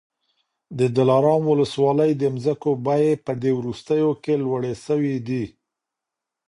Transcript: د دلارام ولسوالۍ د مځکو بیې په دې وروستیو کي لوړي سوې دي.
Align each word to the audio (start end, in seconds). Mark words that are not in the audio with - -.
د 0.79 0.79
دلارام 0.97 1.43
ولسوالۍ 1.51 2.11
د 2.17 2.23
مځکو 2.35 2.71
بیې 2.85 3.13
په 3.25 3.31
دې 3.41 3.51
وروستیو 3.59 4.09
کي 4.23 4.33
لوړي 4.45 4.73
سوې 4.85 5.15
دي. 5.27 5.45